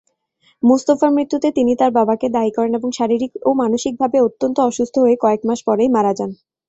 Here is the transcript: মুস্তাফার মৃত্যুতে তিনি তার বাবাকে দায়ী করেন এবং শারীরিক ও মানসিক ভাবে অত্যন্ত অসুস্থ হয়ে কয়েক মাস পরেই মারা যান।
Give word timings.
মুস্তাফার 0.63 1.09
মৃত্যুতে 1.11 1.47
তিনি 1.51 1.71
তার 1.75 1.91
বাবাকে 1.91 2.27
দায়ী 2.29 2.51
করেন 2.53 2.73
এবং 2.75 2.89
শারীরিক 2.97 3.31
ও 3.41 3.59
মানসিক 3.61 3.93
ভাবে 4.01 4.17
অত্যন্ত 4.21 4.57
অসুস্থ 4.69 4.95
হয়ে 5.03 5.21
কয়েক 5.23 5.41
মাস 5.47 5.59
পরেই 5.67 5.89
মারা 5.95 6.11
যান। 6.17 6.31